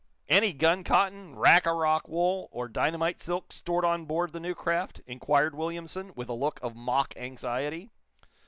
"Any 0.27 0.51
gun 0.53 0.83
cotton, 0.83 1.35
rack 1.35 1.67
a 1.67 1.73
rock 1.75 2.07
wool 2.07 2.49
or 2.51 2.67
dynamite 2.67 3.21
silk 3.21 3.53
stored 3.53 3.85
on 3.85 4.05
board 4.05 4.33
the 4.33 4.39
new 4.39 4.55
craft?" 4.55 4.99
inquired 5.05 5.53
Williamson, 5.53 6.11
with 6.15 6.27
a 6.27 6.33
look 6.33 6.59
of 6.63 6.75
mock 6.75 7.13
anxiety. 7.17 7.91